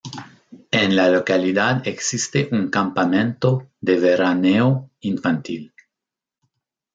En 0.71 0.95
la 0.95 1.11
localidad 1.11 1.87
existe 1.87 2.49
un 2.51 2.71
campamento 2.71 3.69
de 3.81 3.99
veraneo 3.99 4.89
infantil. 5.01 5.71